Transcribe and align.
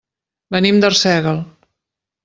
Venim 0.55 0.81
d'Arsèguel. 0.85 1.47